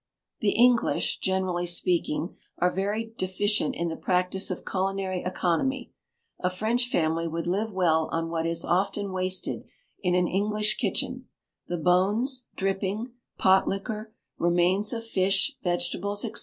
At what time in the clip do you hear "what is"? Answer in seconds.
8.31-8.65